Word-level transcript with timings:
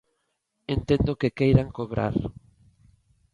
Entendo 0.75 1.19
que 1.19 1.35
queiran 1.39 1.73
cobrar. 1.77 2.15